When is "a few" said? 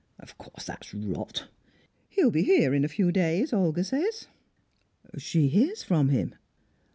2.83-3.11